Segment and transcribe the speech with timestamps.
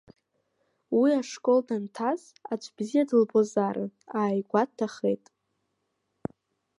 [0.99, 5.23] Уи, ашкол данҭаз, аӡә бзиа дылбозаарын, ааигәа дҭахеит.